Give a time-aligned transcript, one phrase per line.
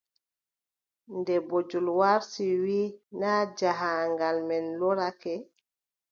[1.17, 5.33] Nde bojel warti, wii, naa jahaangal men lorake?